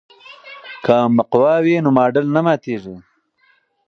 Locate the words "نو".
1.83-1.89